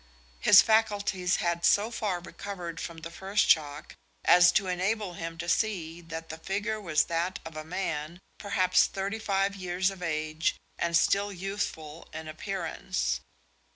[0.39, 3.93] His faculties had so far recovered from the first shock
[4.25, 8.87] as to enable him to see that the figure was that of a man perhaps
[8.87, 13.19] thirty five years of age and still youthful in appearance.